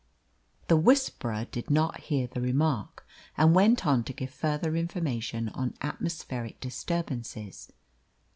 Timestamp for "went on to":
3.53-4.13